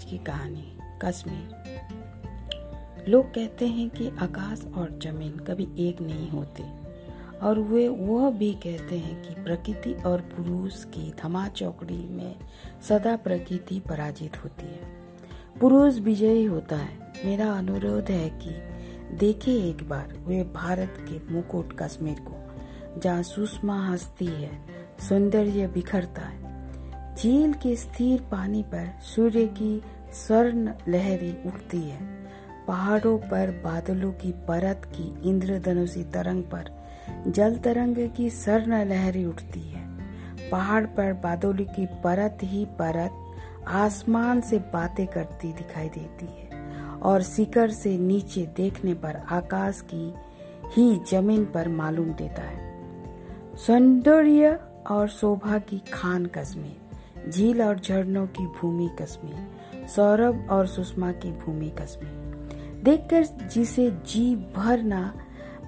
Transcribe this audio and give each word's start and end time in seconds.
आज 0.00 0.04
की 0.04 0.18
कहानी, 0.18 0.78
कश्मीर। 1.04 1.54
लोग 3.08 3.26
कहते 3.26 3.66
हैं 3.66 3.90
कि 3.90 4.08
आकाश 4.08 4.66
और 4.76 4.98
ज़मीन 5.02 5.30
कभी 5.30 5.68
एक 5.78 6.00
नहीं 6.00 6.30
होते, 6.30 6.64
और 7.42 7.58
वे 7.58 7.88
वह 7.88 8.30
भी 8.30 8.52
कहते 8.52 8.98
हैं 8.98 9.22
कि 9.22 9.42
प्रकृति 9.42 9.92
और 9.92 10.20
पुरुष 10.20 10.84
की 10.84 11.14
धमा 11.22 11.48
चौकड़ी 11.48 11.94
में 11.94 12.36
सदा 12.88 13.16
प्रकृति 13.16 13.80
पराजित 13.80 14.44
होती 14.44 14.66
है। 14.66 14.96
पुरुष 15.60 15.98
विजयी 15.98 16.44
होता 16.44 16.76
है। 16.76 17.12
मेरा 17.24 17.52
अनुरोध 17.52 18.10
है 18.10 18.38
कि 18.42 18.50
देखे 19.16 19.68
एक 19.68 19.88
बार 19.88 20.24
वे 20.26 20.44
भारत 20.44 20.96
के 21.00 21.34
मुकुट 21.34 21.78
कश्मीर 21.78 22.20
को, 22.20 22.54
जहाँ 23.00 23.22
सुषमा 23.22 23.86
हंसती 23.86 24.26
है, 24.26 24.64
सौंदर्य 25.08 25.66
बिखरता 25.66 26.22
है 26.22 26.49
झील 27.18 27.52
के 27.52 27.76
स्थिर 27.76 28.20
पानी 28.20 28.62
पर 28.62 28.90
सूर्य 29.02 29.46
की 29.46 29.82
स्वर्ण 30.12 30.72
लहरी 30.88 31.32
उठती 31.46 31.80
है। 31.80 32.20
पहाड़ों 32.68 33.18
पर 33.18 33.50
बादलों 33.64 34.12
की 34.12 34.32
परत 34.32 34.82
की 34.84 35.28
इंद्रधनुषी 35.28 36.04
तरंग 36.04 36.42
पर 36.42 36.86
जल 37.28 37.58
तरंग 37.58 38.10
की 38.16 38.30
स्वर्ण 38.30 38.84
लहरी 38.84 39.24
उठती 39.24 39.60
है। 39.60 39.90
पहाड़ 40.50 40.86
पर 40.86 41.12
बादलों 41.12 41.64
की 41.64 41.86
परत 41.86 42.38
ही 42.42 42.64
परत 42.64 43.12
आसमान 43.68 44.40
से 44.40 44.58
बातें 44.58 45.06
करती 45.06 45.52
दिखाई 45.52 45.88
देती 45.88 46.26
है 46.26 46.50
और 47.02 47.22
शिखर 47.22 47.70
से 47.70 47.98
नीचे 47.98 48.48
देखने 48.56 48.94
पर 48.94 49.16
आकाश 49.16 49.80
की 49.94 50.14
ही 50.76 51.00
ज़मीन 51.10 51.44
पर 51.44 51.68
मालूम 51.68 52.08
देता 52.12 52.42
है। 52.42 52.70
सौंदर्य 53.56 54.58
और 54.90 55.08
शोभा 55.08 55.58
की 55.58 55.78
खान 55.92 56.26
कश्मीर 56.26 56.89
झील 57.28 57.62
और 57.62 57.78
झरनों 57.78 58.26
की 58.26 58.46
भूमि 58.46 58.90
कश्मीर 59.02 59.50
सौरभ 59.88 60.46
और 60.50 60.66
सुषमा 60.66 61.12
की 61.12 61.32
भूमि 61.32 61.68
कश्मीर 61.68 62.20
देखकर 62.84 63.48
जिसे 63.48 63.90
जी 63.90 64.36
भर 64.56 64.82
ना 64.82 65.14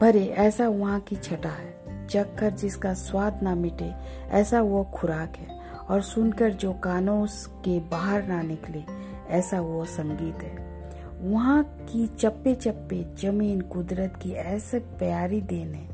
भरे, 0.00 0.24
ऐसा 0.26 0.68
वहाँ 0.68 1.00
की 1.00 1.16
छटा 1.16 1.48
है। 1.48 2.06
चखकर 2.06 2.50
जिसका 2.50 2.94
स्वाद 2.94 3.40
ना 3.42 3.54
मिटे, 3.54 3.92
ऐसा 4.30 4.62
वो 4.62 4.84
खुराक 4.84 5.36
है। 5.36 5.60
और 5.90 6.02
सुनकर 6.02 6.52
जो 6.52 6.72
कानों 6.72 7.26
के 7.50 7.80
बाहर 7.80 8.26
ना 8.26 8.42
निकले, 8.42 8.84
ऐसा 9.28 9.60
वो 9.60 9.84
संगीत 9.84 10.34
है। 10.34 10.84
वहाँ 11.20 11.64
की 11.64 12.06
चप्पे 12.06 12.54
चप्पे 12.54 13.14
ज़मीन 13.18 13.60
कुदरत 13.60 14.20
की 14.22 14.30
ऐसे 14.30 14.78
प्यारी 14.78 15.40
देन 15.40 15.74
है, 15.74 15.88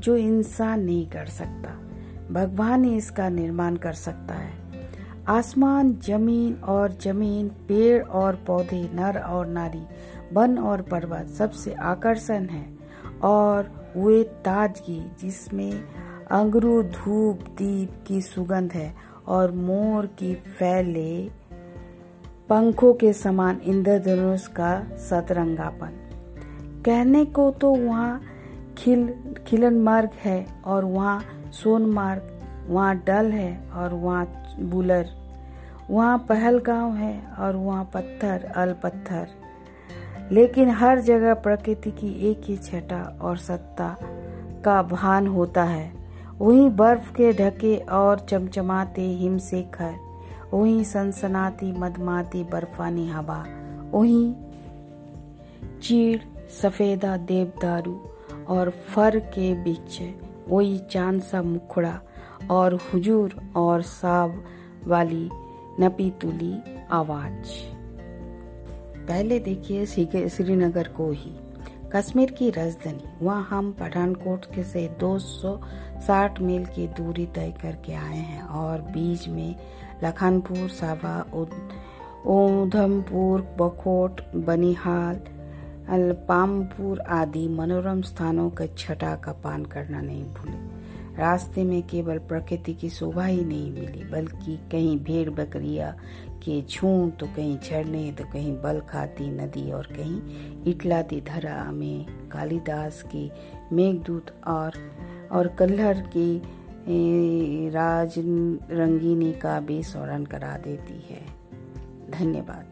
जो 0.00 0.16
इंसान 0.16 0.80
नहीं 0.80 1.06
कर 1.06 1.26
सकता। 1.26 1.80
भगवान 2.32 2.84
ही 2.84 2.96
इसका 2.96 3.28
निर्माण 3.28 3.76
कर 3.76 3.92
सकता 3.92 4.34
है। 4.34 4.69
आसमान, 5.30 5.92
ज़मीन 5.92 6.54
और 6.54 6.92
ज़मीन, 6.92 7.48
पेड़ 7.48 8.04
और 8.04 8.34
पौधे, 8.46 8.90
नर 8.94 9.18
और 9.18 9.46
नारी, 9.46 9.86
वन 10.32 10.58
और 10.58 10.82
पर्वत, 10.82 11.26
सबसे 11.26 11.74
आकर्षण 11.74 12.44
है। 12.44 12.78
और 13.22 13.92
वे 13.96 14.24
ताजगी, 14.24 15.12
जिसमें 15.20 15.72
अंगरू 16.30 16.82
धूप, 16.82 17.40
दीप 17.42 18.04
की 18.06 18.20
सुगंध 18.20 18.72
है 18.72 18.94
और 19.26 19.52
मोर 19.52 20.06
की 20.06 20.34
फैले 20.34 21.30
पंखों 22.48 22.94
के 22.94 23.12
समान 23.12 23.60
इंद्रधनुष 23.64 24.46
का 24.46 24.84
सतरंगापन। 24.96 25.90
कहने 26.86 27.24
को 27.24 27.50
तो 27.50 27.74
वहाँ 27.74 28.22
खिल, 28.78 29.14
खिलन 29.46 29.74
मार्ग 29.74 30.10
है 30.24 30.46
और 30.64 30.84
वहाँ 30.84 31.20
सोनमार्ग 31.52 32.22
वहाँ 32.66 32.96
डल 32.96 33.26
है 33.26 33.68
और 33.74 33.94
वहाँ 33.94 34.44
बुलर 34.60 35.19
वहाँ 35.90 36.18
पहलगांव 36.18 36.94
है 36.94 37.32
और 37.38 37.56
वहाँ 37.56 37.90
पत्थर, 37.94 38.52
अल 38.56 38.72
पत्थर। 38.72 39.28
लेकिन 40.32 40.68
हर 40.68 41.00
जगह 41.00 41.34
प्रकृति 41.34 41.90
की 41.90 42.30
एक 42.30 42.40
ही 42.44 42.56
छटा 42.56 43.18
और 43.20 43.36
सत्ता 43.36 43.96
का 44.64 44.82
भान 44.82 45.26
होता 45.26 45.64
है। 45.64 45.92
वही 46.38 46.68
बर्फ़ 46.68 47.12
के 47.12 47.32
ढके 47.32 47.76
और 47.76 48.18
चमचमाते 48.18 49.02
हिमशेखर, 49.02 49.94
वही 50.54 50.84
सनसनाती 50.84 51.72
मदमाती 51.72 52.44
बर्फानी 52.44 53.08
हवा, 53.08 53.44
वही 53.90 54.34
चीड़, 55.82 56.20
सफेदा 56.62 57.16
देवदारू 57.16 58.00
और 58.48 58.70
फर 58.70 59.18
के 59.18 59.54
बीच 59.54 60.14
वही 60.48 60.78
चाँद 60.78 61.22
सा 61.22 61.42
मुखड़ा 61.42 62.00
और 62.50 62.74
हुजूर 62.74 63.34
और 63.56 63.82
साब 63.82 64.44
वाली 64.86 65.30
नपी 65.80 66.10
तुली 66.10 66.54
आवाज़। 66.92 67.48
पहले 69.06 69.38
देखिए 69.40 69.86
श्रीनगर 69.86 70.88
को 70.88 71.10
ही। 71.12 71.32
कश्मीर 71.94 72.30
की 72.30 72.50
राजधानी 72.50 73.04
वहाँ 73.22 73.46
हम 73.50 73.72
पठानकोट 73.72 74.44
के 74.44 74.62
से 74.62 74.86
260 75.00 76.40
मील 76.40 76.66
की 76.66 76.86
दूरी 76.88 77.26
तय 77.26 77.54
करके 77.62 77.92
आए 77.92 78.16
हैं 78.16 78.42
और 78.42 78.80
बीच 78.80 79.28
में 79.28 79.56
लखनपुर 80.04 80.68
साबा 80.68 81.16
ऊधमपुर 82.26 83.40
बखोट, 83.60 84.20
बनिहाल, 84.36 85.20
अलपामपुर 85.88 87.00
आदि 87.00 87.48
मनोरम 87.48 88.02
स्थानों 88.02 88.50
का 88.50 88.66
छटा 88.78 89.14
का 89.16 89.32
पान 89.32 89.64
करना 89.64 90.00
नहीं 90.00 90.24
भूले। 90.24 90.69
रास्ते 91.20 91.62
में 91.64 91.82
केवल 91.82 92.18
प्रकृति 92.28 92.74
की 92.74 92.88
शोभा 92.90 93.24
ही 93.24 93.44
नहीं 93.44 93.70
मिली, 93.72 94.04
बल्कि 94.04 94.56
कहीं 94.72 94.96
भेड़ 94.98 95.30
बकरिया 95.30 95.90
के 96.44 96.60
झूठ 96.62 97.18
तो 97.20 97.26
कहीं 97.26 97.58
झरने 97.58 98.12
तो 98.12 98.24
कहीं 98.24 98.52
बल 98.62 98.80
खाती 98.88 99.30
नदी 99.30 99.70
और 99.72 99.86
कहीं 99.96 100.20
इटलाती 100.64 101.20
धरा 101.20 101.70
में 101.72 102.06
कालिदास 102.28 103.02
की 103.06 103.30
मेघदूत 103.72 104.32
और 104.46 104.78
और 105.32 105.48
कल्हर 105.58 106.00
की 106.16 106.30
राज 107.70 108.14
रंगीनी 108.72 109.32
का 109.32 109.58
भी 109.60 109.82
स्मरण 109.82 110.24
करा 110.24 110.56
देती 110.58 110.98
है। 111.10 111.22
धन्यवाद। 112.10 112.68